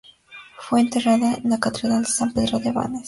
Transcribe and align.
Fue 0.57 0.81
enterrada 0.81 1.35
en 1.35 1.51
la 1.51 1.59
catedral 1.59 2.01
de 2.01 2.09
San 2.09 2.33
Pedro 2.33 2.57
de 2.57 2.71
Vannes. 2.71 2.99